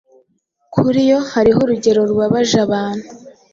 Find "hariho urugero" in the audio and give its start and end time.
1.31-1.99